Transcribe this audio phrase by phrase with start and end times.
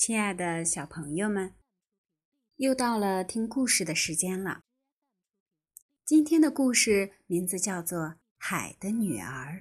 [0.00, 1.54] 亲爱的小朋友们，
[2.56, 4.64] 又到了听故事的时间了。
[6.06, 7.98] 今天的故事名字叫做
[8.38, 9.58] 《海的女儿》。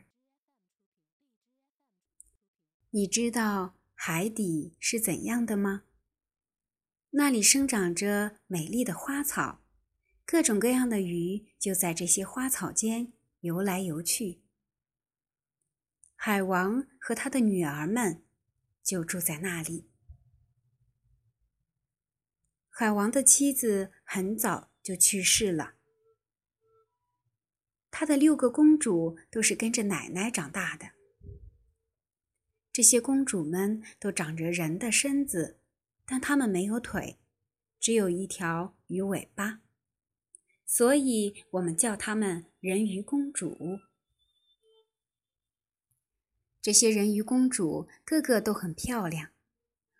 [2.91, 5.83] 你知道海底是怎样的吗？
[7.09, 9.61] 那里生长着美丽的花草，
[10.25, 14.39] 各种各样的鱼就在这些花草间游来游去。
[16.15, 18.23] 海王和他的女儿们
[18.81, 19.88] 就住在那里。
[22.79, 25.73] 海王的妻子很早就去世了，
[27.91, 30.91] 他的六个公主都是跟着奶奶长大的。
[32.71, 35.59] 这些公主们都长着人的身子，
[36.05, 37.19] 但她们没有腿，
[37.81, 39.59] 只有一条鱼尾巴，
[40.65, 43.79] 所以我们叫她们人鱼公主。
[46.61, 49.31] 这些人鱼公主个个都很漂亮，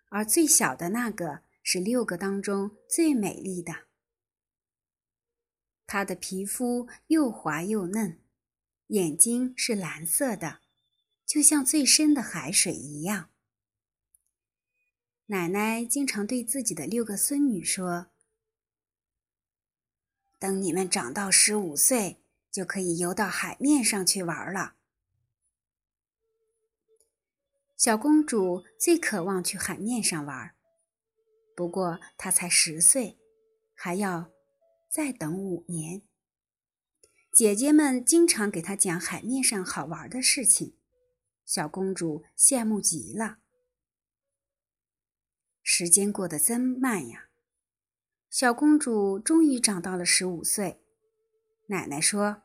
[0.08, 1.42] 而最小的那个。
[1.72, 3.86] 是六个当中最美丽的。
[5.86, 8.20] 她的皮肤又滑又嫩，
[8.88, 10.62] 眼睛是蓝色的，
[11.28, 13.30] 就像最深的海水一样。
[15.28, 18.08] 奶奶经常对自己的六个孙女说
[20.42, 24.78] ：“等你们长到十五岁，就可以游到海面上去玩了。”
[27.78, 30.56] 小公主最渴望去海面上玩。
[31.60, 33.20] 不过他才十岁，
[33.76, 34.32] 还要
[34.90, 36.04] 再等五年。
[37.34, 40.78] 姐姐们经常给他讲海面上好玩的事情，
[41.46, 43.40] 小公主羡慕极了。
[45.62, 47.28] 时间过得真慢呀！
[48.30, 50.82] 小公主终于长到了十五岁。
[51.68, 52.44] 奶奶说：“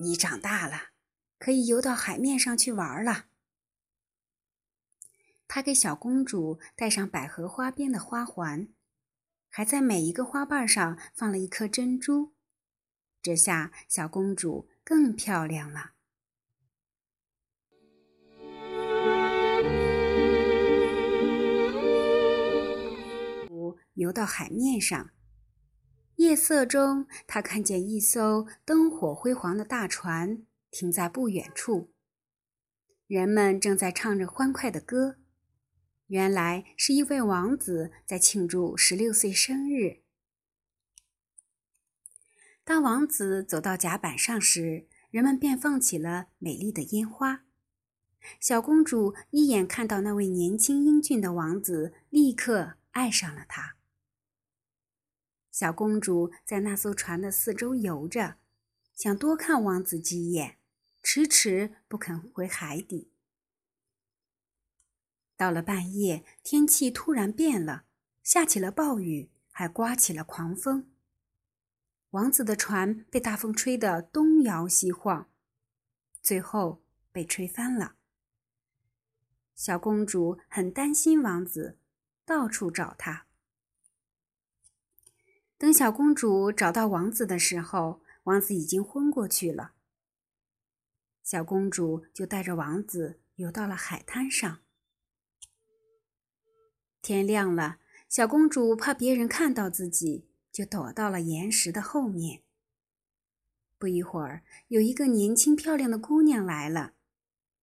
[0.00, 0.92] 你长大了，
[1.38, 3.26] 可以游到海面上去玩了。”
[5.48, 8.68] 他给小公主戴上百合花边的花环，
[9.48, 12.34] 还在每一个花瓣上放了一颗珍珠。
[13.22, 15.94] 这下小公主更漂亮了。
[23.94, 25.10] 游到海面上，
[26.16, 31.90] 夜色中，他看见一艘灯火辉煌的大船停在不远处，
[33.08, 35.16] 人们正在唱着欢快的歌。
[36.08, 40.00] 原来是一位王子在庆祝十六岁生日。
[42.64, 47.44] 当王子走到甲板上时，人们便放起了美丽的烟花。
[48.40, 53.76] 小公主一眼看到那位年轻英俊的王子，立刻爱上了他。
[55.50, 58.36] 小公主在那艘船的四周游着，
[58.94, 60.58] 想多看王子几眼，
[61.02, 63.12] 迟迟不肯回海底。
[65.38, 67.84] 到了半夜，天气突然变了，
[68.24, 70.90] 下起了暴雨，还刮起了狂风。
[72.10, 75.30] 王子的船被大风吹得东摇西晃，
[76.20, 76.82] 最后
[77.12, 77.94] 被吹翻了。
[79.54, 81.78] 小公主很担心王子，
[82.24, 83.26] 到处找他。
[85.56, 89.74] 等小公主找到王子的时候，王子已经昏过去了。
[91.22, 94.58] 小公主就带着王子游到了海滩上。
[97.08, 102.42] 天亮了，小公主怕别人看到自己，就躲到了岩石的后面。
[103.78, 106.92] 不一会儿，有一个年轻漂亮的姑娘来了，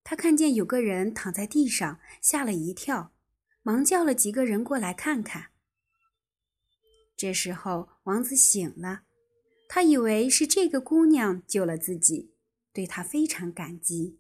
[0.04, 3.14] 她看见有个人躺在地上，吓了一跳，
[3.62, 5.52] 忙叫了几个人过来看看。
[7.16, 9.04] 这时候，王子醒了，
[9.68, 12.34] 他以为是这个姑娘救了自己，
[12.74, 14.18] 对她非常感激。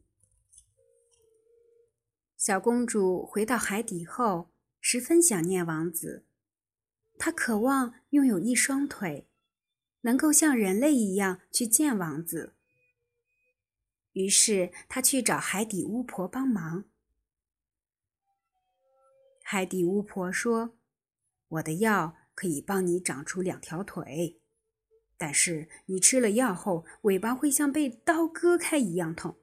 [2.38, 4.52] 小公主回到海底后。
[4.88, 6.28] 十分想念王子，
[7.18, 9.28] 他渴望拥有一双腿，
[10.01, 12.54] 能够像人类一样去见王子。
[14.12, 16.86] 于是他去找海底巫婆帮忙。
[19.42, 20.77] 海底巫婆说
[21.50, 24.39] ：“我的药可以帮你长出两条腿，
[25.18, 29.36] 但是你吃了药后，尾巴会像被刀割开一样痛。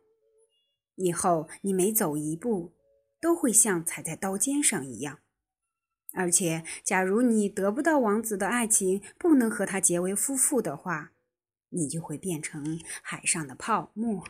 [0.95, 2.77] 以后你每走一步，
[3.21, 5.19] 都会像踩在刀尖上一样。”
[6.15, 11.13] 而且，假如你得不到王子的爱情，不能和他结为夫妇的话，
[11.71, 14.29] 你就会变成海上的泡沫。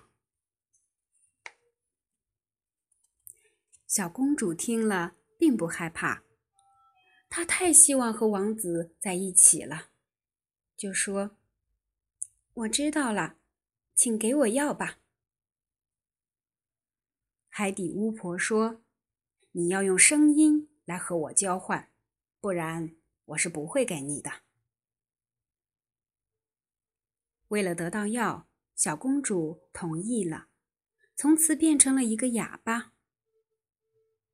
[3.87, 6.23] 小公主听了，并不害怕，
[7.29, 9.89] 她太希望和王子在一起了，
[10.77, 11.37] 就说
[12.55, 13.37] ：“我知道了，
[13.95, 14.99] 请给我药吧。”
[17.51, 18.83] 海底巫婆说
[19.53, 21.91] ：“你要用声音。”来和我交换，
[22.41, 22.97] 不然
[23.27, 24.43] 我是不会给你的。
[27.49, 30.49] 为了得到药，小公主同意了，
[31.15, 32.93] 从此变成了一个哑巴。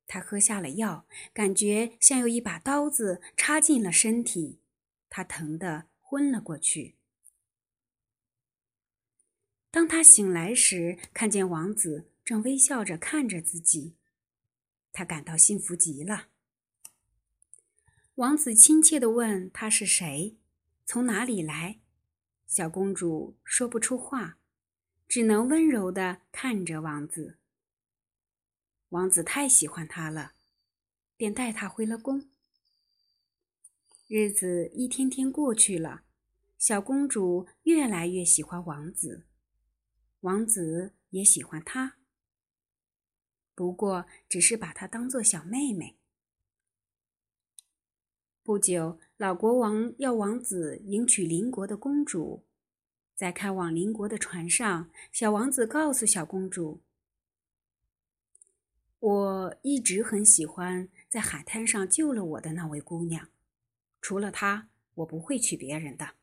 [0.07, 4.61] 她喝下了药，感觉像有一把刀子插进了身体，
[5.09, 6.95] 她疼得昏了过去。
[9.69, 13.97] 当她醒来时，看见王子正微笑着看着自己，
[14.91, 16.29] 她感到幸福极了。
[18.19, 20.37] 王子亲切地问：“她是谁？
[20.85, 21.79] 从哪里来？”
[22.45, 24.37] 小公主说不出话，
[25.07, 27.37] 只能温柔地看着王子。
[28.89, 30.33] 王子太喜欢她了，
[31.15, 32.29] 便带她回了宫。
[34.07, 36.03] 日子一天天过去了，
[36.57, 39.27] 小公主越来越喜欢王子，
[40.19, 41.95] 王子也喜欢她，
[43.55, 45.98] 不过只是把她当做小妹妹。
[48.49, 52.47] 不久，老国王要王子迎娶邻国的公主。
[53.13, 56.81] 在开往邻国的船上，小王子告诉小公主
[58.97, 63.29] ：“我一直很喜欢在海滩上救了我的那位姑娘，
[64.01, 66.15] 除了她，我不会娶别人的。”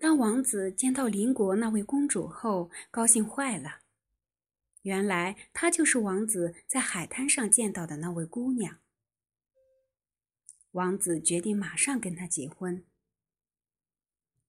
[0.00, 3.80] 当王子见到邻国那位公主后，高兴坏了。
[4.80, 8.78] 原来她就是王子在海滩上见到的那位姑娘。
[10.76, 12.84] 王子决定马上跟她结婚。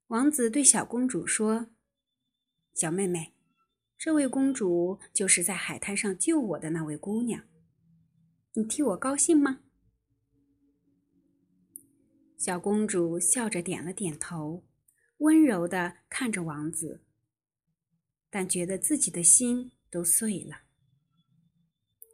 [0.07, 1.67] 王子对小公主说
[2.75, 3.33] ：“小妹妹，
[3.97, 7.45] 这位公主就是在海滩上救我的那位姑娘，
[8.55, 9.61] 你替我高兴吗？”
[12.37, 14.65] 小公主笑着点了点头，
[15.19, 17.05] 温柔地看着王子，
[18.29, 20.63] 但觉得自己的心都碎了。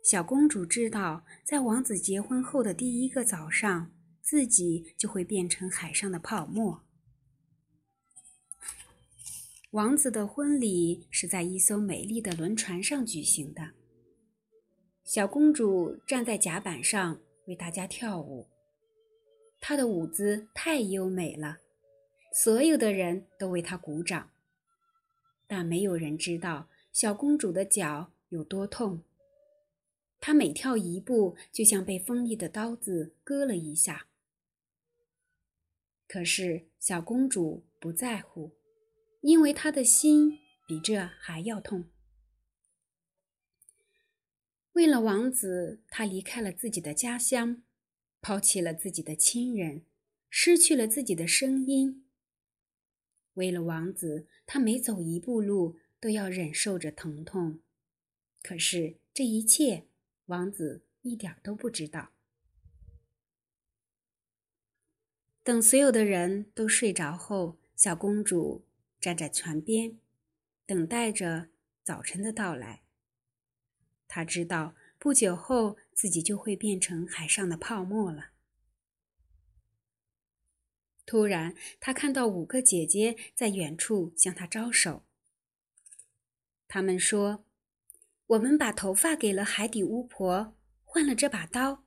[0.04, 3.92] 小公主知道，在王子结婚后的第一个早上。
[4.23, 6.81] 自己就会变成海上的泡沫。
[9.71, 13.71] 王子的婚礼是在一艘美丽的轮船上举行的。
[15.03, 18.47] 小公主站在甲板上为大家跳舞，
[19.59, 21.57] 她的舞姿太优美了，
[22.31, 24.29] 所有的人都为她鼓掌。
[25.45, 29.03] 但没有人知道小公主的脚有多痛，
[30.21, 34.07] 她每跳一步，就像被锋利的刀子割了一下。
[36.13, 38.51] 可是小公主不在乎，
[39.21, 40.38] 因为她的心
[40.68, 41.89] 比这还要痛。
[44.74, 47.63] 为了王子，她离开了自己的家乡，
[48.21, 49.88] 抛弃了自己的亲人，
[50.30, 52.06] 失去了自己的声音。
[53.33, 57.62] 为了王子，她每走一步路都要忍受着疼痛。
[58.44, 59.88] 可是这一切，
[60.27, 62.12] 王子一点都不知道。
[65.43, 68.63] 等所有的人都睡着后，小公主
[69.01, 69.99] 站在船边，
[70.65, 71.49] 等待着
[71.83, 72.83] 早晨的到来。
[74.07, 78.29] 她知道不久后自己就会变成海上的泡沫了。
[81.05, 85.03] 突然，她看到五个姐姐在远处向她招手。
[86.69, 87.43] 他们说
[88.27, 91.83] ：“我们把头发给了海底巫婆，换了这把刀。”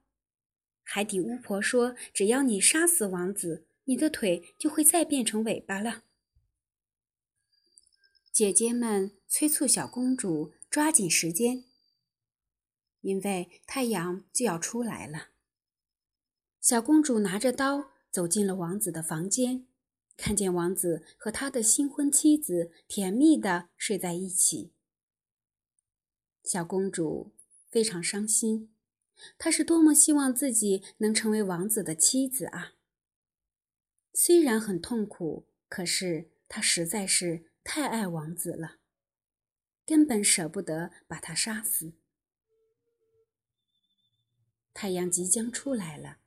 [0.88, 6.05] 海底巫婆说：“只要你杀死王子，你的腿就会再变成尾巴了。”
[8.33, 11.64] 姐姐们催促小公主抓紧时间，
[13.00, 15.31] 因为太阳就要出来了。
[16.61, 19.66] 小公主拿着刀走进了王子的房间，
[20.16, 24.73] 看见王子和他的新婚妻子甜蜜的睡在一起。
[26.45, 27.35] 小公主
[27.69, 28.73] 非常伤心。
[29.38, 32.75] 她是多么希望自己能成为王子的妻子啊！
[34.12, 38.76] 虽然很痛苦，可是她实在是太爱王子了，
[39.85, 41.92] 根本舍不得把他杀死。
[44.73, 46.18] 太阳即将出来了，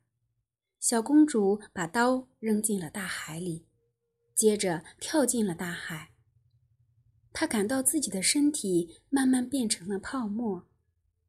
[0.78, 3.66] 小公主把刀扔进了大海里，
[4.34, 6.12] 接着跳进了大海。
[7.32, 10.69] 她感到自己的身体慢慢变成了泡沫。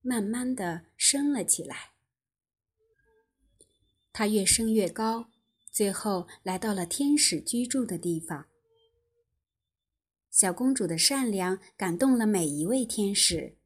[0.02, 1.92] 慢慢的升了起来，
[4.12, 5.30] 它越升越高，
[5.72, 8.48] 最后来到了天使居住的地方。
[10.32, 13.58] 小公主的善良感动了每一位天使，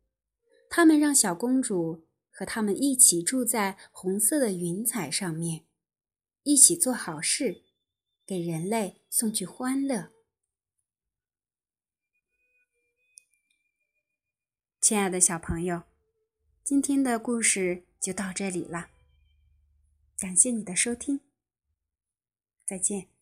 [0.70, 5.64] 他们让小公主和他们一起住在红色的云彩上面，
[6.44, 7.64] 一起做好事，
[8.26, 10.12] 给人类送去欢乐。
[14.82, 15.95] 亲爱的小朋友。
[16.66, 18.88] 今天的故事就到这里了。
[20.18, 21.20] 感谢你的收听，
[22.66, 23.15] 再见。